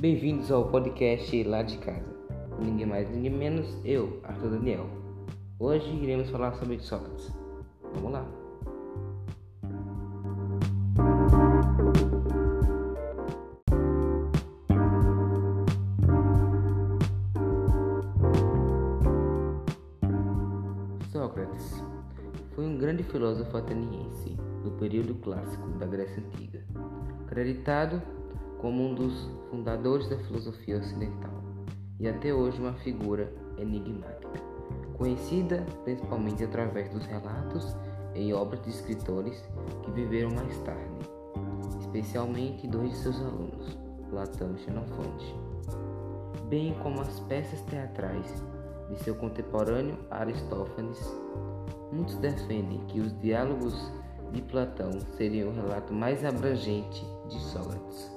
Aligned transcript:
Bem-vindos 0.00 0.52
ao 0.52 0.68
podcast 0.68 1.42
Lá 1.42 1.60
de 1.60 1.76
Casa. 1.78 2.14
Ninguém 2.60 2.86
mais, 2.86 3.10
ninguém 3.10 3.32
menos, 3.32 3.66
eu, 3.84 4.20
Arthur 4.22 4.50
Daniel. 4.50 4.86
Hoje 5.58 5.90
iremos 5.90 6.30
falar 6.30 6.52
sobre 6.52 6.78
Sócrates. 6.78 7.34
Vamos 7.94 8.12
lá. 8.12 8.24
Sócrates 21.10 21.82
foi 22.54 22.66
um 22.66 22.78
grande 22.78 23.02
filósofo 23.02 23.56
ateniense 23.56 24.36
do 24.62 24.70
período 24.78 25.16
clássico 25.16 25.68
da 25.70 25.86
Grécia 25.86 26.22
Antiga, 26.22 26.64
acreditado 27.26 28.00
como 28.58 28.82
um 28.82 28.94
dos 28.94 29.28
fundadores 29.50 30.08
da 30.08 30.18
filosofia 30.18 30.78
ocidental 30.78 31.32
e 32.00 32.08
até 32.08 32.32
hoje 32.32 32.60
uma 32.60 32.74
figura 32.74 33.32
enigmática, 33.56 34.40
conhecida 34.96 35.64
principalmente 35.84 36.44
através 36.44 36.88
dos 36.90 37.04
relatos 37.06 37.76
em 38.14 38.32
obras 38.32 38.60
de 38.62 38.70
escritores 38.70 39.42
que 39.82 39.90
viveram 39.92 40.30
mais 40.30 40.56
tarde, 40.60 41.08
especialmente 41.80 42.66
dois 42.66 42.90
de 42.90 42.96
seus 42.98 43.20
alunos, 43.20 43.78
Platão 44.10 44.54
e 44.54 44.58
Xenofonte, 44.58 45.34
bem 46.48 46.74
como 46.82 47.00
as 47.00 47.20
peças 47.20 47.60
teatrais 47.62 48.44
de 48.90 48.98
seu 49.02 49.14
contemporâneo 49.14 49.98
Aristófanes. 50.10 50.98
Muitos 51.92 52.16
defendem 52.16 52.78
que 52.86 53.00
os 53.00 53.18
diálogos 53.20 53.92
de 54.32 54.42
Platão 54.42 54.90
seriam 55.16 55.50
o 55.50 55.54
relato 55.54 55.92
mais 55.92 56.24
abrangente 56.24 57.04
de 57.28 57.38
Sócrates. 57.40 58.10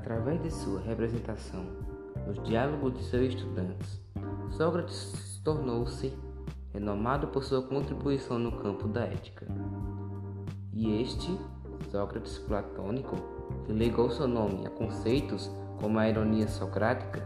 Através 0.00 0.42
de 0.42 0.50
sua 0.50 0.80
representação 0.80 1.62
nos 2.26 2.42
diálogos 2.42 2.94
de 2.94 3.04
seus 3.04 3.34
estudantes, 3.34 4.00
Sócrates 4.50 5.38
tornou-se 5.44 6.10
renomado 6.72 7.26
por 7.28 7.44
sua 7.44 7.62
contribuição 7.62 8.38
no 8.38 8.50
campo 8.52 8.88
da 8.88 9.02
ética. 9.02 9.46
E 10.72 11.02
este, 11.02 11.38
Sócrates 11.90 12.38
platônico, 12.38 13.14
que 13.66 13.72
legou 13.72 14.10
seu 14.10 14.26
nome 14.26 14.66
a 14.66 14.70
conceitos 14.70 15.50
como 15.78 15.98
a 15.98 16.08
ironia 16.08 16.48
socrática 16.48 17.22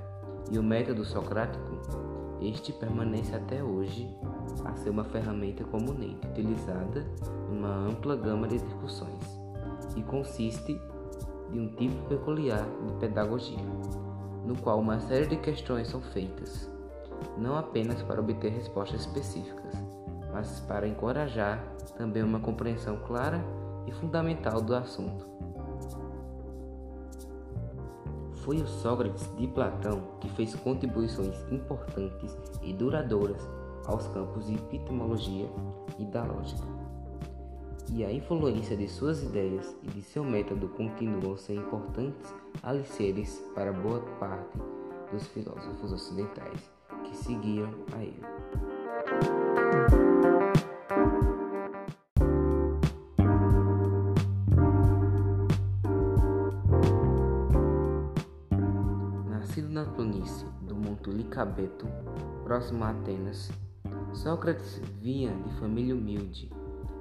e 0.50 0.58
o 0.58 0.62
método 0.62 1.04
socrático, 1.04 1.78
este 2.42 2.72
permanece 2.72 3.36
até 3.36 3.62
hoje 3.62 4.08
a 4.64 4.74
ser 4.74 4.90
uma 4.90 5.04
ferramenta 5.04 5.62
comumente 5.62 6.26
utilizada 6.26 7.06
numa 7.48 7.88
ampla 7.88 8.16
gama 8.16 8.48
de 8.48 8.58
discussões 8.58 9.44
e 9.96 10.02
consiste 10.02 10.76
de 11.54 11.60
um 11.60 11.68
tipo 11.68 12.08
peculiar 12.08 12.66
de 12.84 12.92
pedagogia, 12.94 13.64
no 14.44 14.56
qual 14.56 14.80
uma 14.80 14.98
série 14.98 15.26
de 15.26 15.36
questões 15.36 15.86
são 15.86 16.02
feitas, 16.02 16.68
não 17.38 17.56
apenas 17.56 18.02
para 18.02 18.20
obter 18.20 18.50
respostas 18.50 19.02
específicas, 19.02 19.72
mas 20.32 20.58
para 20.60 20.88
encorajar 20.88 21.64
também 21.96 22.24
uma 22.24 22.40
compreensão 22.40 22.96
clara 23.06 23.40
e 23.86 23.92
fundamental 23.92 24.60
do 24.60 24.74
assunto. 24.74 25.32
Foi 28.42 28.56
o 28.56 28.66
Sócrates 28.66 29.30
de 29.36 29.46
Platão 29.46 30.02
que 30.20 30.28
fez 30.30 30.56
contribuições 30.56 31.36
importantes 31.52 32.36
e 32.62 32.72
duradouras 32.72 33.48
aos 33.86 34.08
campos 34.08 34.46
de 34.46 34.54
epistemologia 34.54 35.48
e 36.00 36.04
da 36.04 36.24
lógica 36.24 36.83
e 37.94 38.04
a 38.04 38.12
influência 38.12 38.76
de 38.76 38.88
suas 38.88 39.22
ideias 39.22 39.76
e 39.80 39.86
de 39.86 40.02
seu 40.02 40.24
método 40.24 40.68
continuam 40.70 41.36
ser 41.36 41.54
importantes 41.54 42.34
alicerces 42.60 43.40
para 43.54 43.72
boa 43.72 44.00
parte 44.18 44.58
dos 45.12 45.24
filósofos 45.28 45.92
ocidentais 45.92 46.72
que 47.04 47.16
seguiram 47.16 47.72
a 47.92 48.02
ele. 48.02 48.20
Nascido 59.30 59.68
na 59.68 59.84
planície 59.84 60.48
do 60.62 60.74
Monte 60.74 61.10
Licabeto, 61.10 61.86
próximo 62.42 62.82
a 62.82 62.90
Atenas, 62.90 63.52
Sócrates 64.12 64.80
vinha 65.00 65.32
de 65.32 65.54
família 65.60 65.94
humilde 65.94 66.50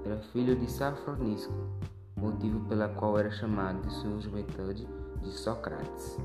era 0.06 0.18
filho 0.18 0.56
de 0.56 0.70
Safronisco, 0.70 1.54
motivo 2.18 2.60
pela 2.68 2.90
qual 2.90 3.18
era 3.18 3.32
chamado 3.32 3.82
de 3.88 3.94
sua 3.94 4.20
juventude 4.20 4.86
de 5.22 5.32
Sócrates. 5.32 6.18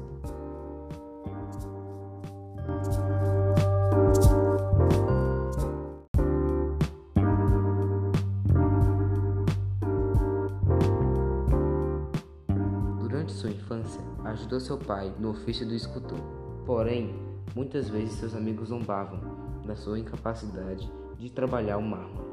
Durante 13.01 13.33
sua 13.33 13.51
infância, 13.51 14.01
ajudou 14.25 14.59
seu 14.59 14.77
pai 14.77 15.15
no 15.21 15.31
ofício 15.31 15.67
do 15.67 15.75
escultor. 15.75 16.19
Porém, 16.67 17.15
muitas 17.55 17.89
vezes 17.89 18.15
seus 18.15 18.35
amigos 18.35 18.71
zombavam 18.71 19.21
da 19.65 19.77
sua 19.77 19.99
incapacidade 19.99 20.91
de 21.17 21.31
trabalhar 21.31 21.79
o 21.79 21.83
mármore. 21.83 22.28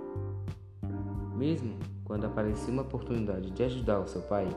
Mesmo 1.35 1.75
quando 2.05 2.25
aparecia 2.25 2.71
uma 2.71 2.83
oportunidade 2.83 3.51
de 3.51 3.63
ajudar 3.63 3.99
o 3.99 4.07
seu 4.07 4.21
pai, 4.21 4.47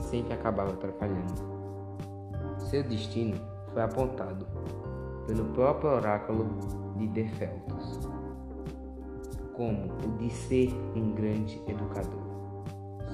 sempre 0.00 0.34
acabava 0.34 0.72
atrapalhando. 0.72 1.34
Seu 2.58 2.82
destino 2.82 3.36
foi 3.72 3.82
apontado 3.82 4.46
pelo 5.26 5.44
próprio 5.46 5.90
oráculo 5.90 6.46
de 6.96 7.06
Defeltos 7.08 7.98
como 9.60 9.92
o 10.06 10.16
de 10.16 10.30
ser 10.30 10.70
um 10.96 11.12
grande 11.12 11.60
educador. 11.66 12.18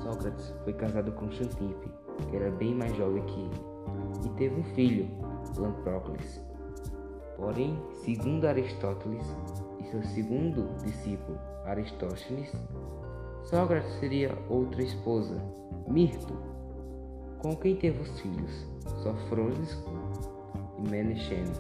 Sócrates 0.03 0.55
foi 0.63 0.73
casado 0.73 1.11
com 1.11 1.29
Xantippe, 1.29 1.91
que 2.31 2.37
era 2.37 2.53
bem 2.53 2.73
mais 2.73 2.97
jovem 2.97 3.21
que 3.25 3.41
ele, 3.41 3.61
e 4.25 4.29
teve 4.37 4.61
um 4.61 4.63
filho, 4.75 5.09
Lamprócles. 5.59 6.41
Porém, 7.37 7.77
segundo 8.05 8.45
Aristóteles 8.45 9.27
seu 9.91 10.03
segundo 10.03 10.69
discípulo, 10.85 11.39
Aristóteles, 11.65 12.53
Sócrates 13.45 13.93
seria 14.01 14.37
outra 14.49 14.83
esposa, 14.83 15.41
Mirto, 15.89 16.37
com 17.39 17.55
quem 17.57 17.77
teve 17.77 18.03
os 18.03 18.21
filhos 18.21 18.67
Sofrônisco 19.03 19.91
e 20.79 20.91
Menexeno. 20.91 21.53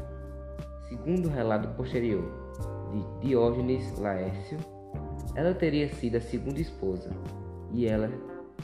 Segundo 0.89 1.27
o 1.27 1.33
relato 1.33 1.69
posterior 1.77 2.25
de 2.93 3.29
Diógenes 3.29 3.99
Laércio, 3.99 4.59
ela 5.35 5.55
teria 5.55 5.89
sido 5.95 6.17
a 6.17 6.21
segunda 6.21 6.61
esposa, 6.61 7.11
e 7.73 7.87
ela, 7.87 8.11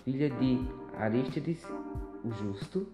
filha 0.04 0.30
de 0.30 0.66
Arístides 0.96 1.64
o 2.24 2.30
Justo, 2.32 2.86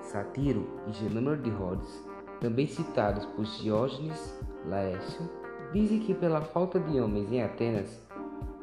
Satiro 0.00 0.66
e 0.88 0.92
Genômero 0.92 1.40
de 1.40 1.50
Rhodes, 1.50 2.04
também 2.40 2.66
citados 2.66 3.24
por 3.26 3.44
Diógenes 3.44 4.38
Laércio, 4.66 5.28
dizem 5.72 6.00
que 6.00 6.14
pela 6.14 6.40
falta 6.40 6.78
de 6.78 7.00
homens 7.00 7.30
em 7.32 7.42
Atenas, 7.42 8.02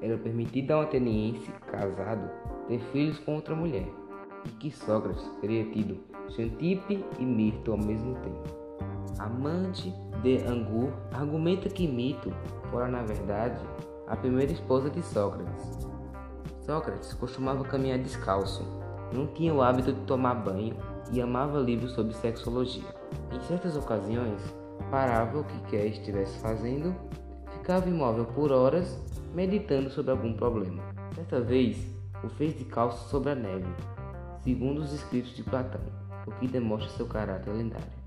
era 0.02 0.18
permitido 0.18 0.72
a 0.72 0.78
um 0.78 0.82
ateniense 0.82 1.52
casado 1.72 2.30
ter 2.68 2.80
filhos 2.92 3.20
com 3.20 3.36
outra 3.36 3.56
mulher, 3.56 3.88
e 4.46 4.50
que 4.52 4.72
Sócrates 4.72 5.30
teria 5.42 5.66
tido 5.72 5.98
Xantippe 6.30 7.04
e 7.20 7.26
Mirto 7.26 7.72
ao 7.72 7.78
mesmo 7.78 8.16
tempo. 8.16 8.44
Amante 9.18 9.94
de 10.22 10.38
Angur 10.44 10.92
argumenta 11.12 11.68
que 11.68 11.88
Mito 11.88 12.32
fora, 12.72 12.88
na 12.88 13.02
verdade, 13.02 13.60
a 14.08 14.16
primeira 14.16 14.52
esposa 14.52 14.90
de 14.90 15.02
Sócrates. 15.02 15.90
Sócrates 16.66 17.14
costumava 17.14 17.64
caminhar 17.64 18.00
descalço, 18.00 18.64
não 19.14 19.28
tinha 19.28 19.54
o 19.54 19.62
hábito 19.62 19.92
de 19.92 20.02
tomar 20.02 20.36
banho 20.36 20.76
e 21.12 21.22
amava 21.22 21.60
livros 21.60 21.92
sobre 21.94 22.14
sexologia. 22.14 22.84
Em 23.34 23.40
certas 23.42 23.76
ocasiões, 23.76 24.42
parava 24.90 25.40
o 25.40 25.44
que 25.44 25.60
quer 25.70 25.86
estivesse 25.88 26.40
fazendo, 26.40 26.96
ficava 27.52 27.88
imóvel 27.88 28.26
por 28.26 28.52
horas 28.52 28.98
meditando 29.34 29.90
sobre 29.90 30.12
algum 30.12 30.34
problema. 30.34 30.84
Certa 31.14 31.40
vez, 31.40 31.78
o 32.24 32.30
fez 32.30 32.58
de 32.58 32.66
calço 32.66 33.10
sobre 33.10 33.32
a 33.32 33.36
neve, 33.36 33.68
segundo 34.44 34.80
os 34.80 34.94
escritos 34.94 35.36
de 35.36 35.44
Platão, 35.44 35.82
o 36.26 36.32
que 36.32 36.48
demonstra 36.48 36.90
seu 36.92 37.06
caráter 37.06 37.52
lendário. 37.52 38.00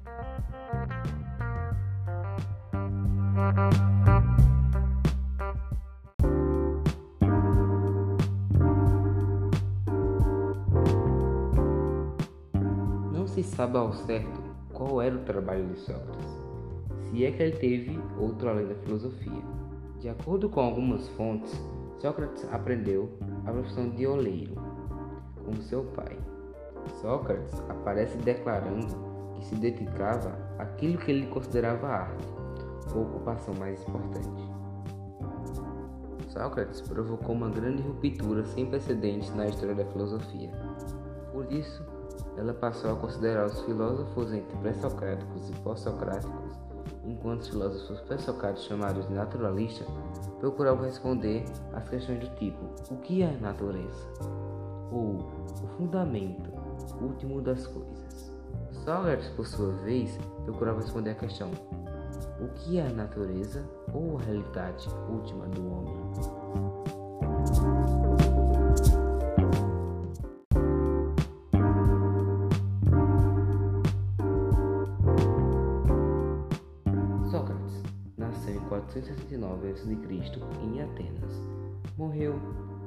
Não 13.12 13.26
se 13.26 13.42
sabe 13.42 13.78
ao 13.78 13.92
certo 13.92 14.42
qual 14.72 15.00
era 15.00 15.14
o 15.14 15.20
trabalho 15.20 15.66
de 15.68 15.78
Sócrates, 15.78 16.41
se 17.12 17.26
é 17.26 17.30
que 17.30 17.42
ele 17.42 17.56
teve 17.56 18.00
outro 18.18 18.48
além 18.48 18.66
da 18.66 18.74
filosofia. 18.74 19.42
De 20.00 20.08
acordo 20.08 20.48
com 20.48 20.60
algumas 20.60 21.06
fontes, 21.10 21.52
Sócrates 21.98 22.48
aprendeu 22.50 23.10
a 23.44 23.52
profissão 23.52 23.90
de 23.90 24.06
oleiro 24.06 24.54
com 25.44 25.54
seu 25.60 25.84
pai. 25.84 26.18
Sócrates 27.02 27.60
aparece 27.68 28.16
declarando 28.16 28.86
que 29.34 29.44
se 29.44 29.54
dedicava 29.56 30.38
àquilo 30.58 30.96
que 30.96 31.10
ele 31.10 31.26
considerava 31.26 31.86
arte, 31.86 32.26
ou 32.94 33.02
ocupação 33.02 33.54
mais 33.54 33.86
importante. 33.86 34.50
Sócrates 36.28 36.80
provocou 36.80 37.34
uma 37.34 37.50
grande 37.50 37.82
ruptura 37.82 38.42
sem 38.46 38.64
precedentes 38.64 39.34
na 39.34 39.46
história 39.48 39.74
da 39.74 39.84
filosofia. 39.84 40.50
Por 41.30 41.52
isso, 41.52 41.84
ela 42.38 42.54
passou 42.54 42.90
a 42.90 42.96
considerar 42.96 43.46
os 43.46 43.60
filósofos 43.60 44.32
entre 44.32 44.56
pré-socráticos 44.56 45.50
e 45.50 45.52
pós-socráticos, 45.60 46.71
enquanto 47.04 47.42
os 47.42 47.48
filósofos 47.48 48.00
pré-socráticos 48.02 48.66
chamados 48.66 49.06
de 49.06 49.14
naturalistas 49.14 49.86
procuravam 50.40 50.84
responder 50.84 51.44
às 51.72 51.88
questões 51.88 52.20
do 52.20 52.34
tipo: 52.36 52.64
o 52.90 52.96
que 52.98 53.22
é 53.22 53.36
natureza? 53.40 54.42
ou 54.92 55.16
o 55.62 55.66
fundamento 55.78 56.50
último 57.00 57.40
das 57.40 57.66
coisas. 57.66 58.30
Sócrates, 58.84 59.28
por 59.30 59.46
sua 59.46 59.72
vez, 59.76 60.18
procurava 60.44 60.80
responder 60.80 61.10
a 61.10 61.14
questão: 61.14 61.50
o 62.40 62.48
que 62.54 62.78
é 62.78 62.86
a 62.86 62.92
natureza 62.92 63.64
ou 63.92 64.18
a 64.18 64.22
realidade 64.22 64.88
última 65.08 65.46
do 65.46 65.66
homem? 65.66 66.41
369 79.02 79.70
a.C. 79.70 79.90
em 80.62 80.80
Atenas. 80.80 81.32
Morreu 81.96 82.38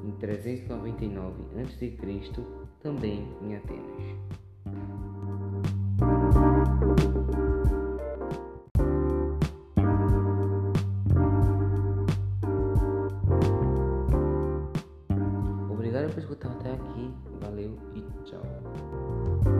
em 0.03 0.11
399 0.11 1.61
a.C. 1.61 1.97
também 2.81 3.27
em 3.41 3.55
Atenas. 3.55 3.85
Obrigado 15.69 16.11
por 16.11 16.19
escutar 16.19 16.51
até 16.51 16.71
aqui. 16.73 17.13
Valeu 17.41 17.77
e 17.93 18.01
tchau. 18.23 19.54